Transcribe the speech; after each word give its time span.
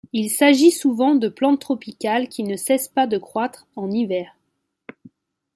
Il 0.13 0.31
s'agit 0.31 0.71
souvent 0.71 1.13
de 1.13 1.27
plantes 1.27 1.59
tropicales 1.61 2.27
qui 2.27 2.41
ne 2.43 2.57
cessent 2.57 2.87
pas 2.87 3.05
de 3.05 3.19
croitre 3.19 3.67
en 3.75 3.91
hiver. 3.91 4.35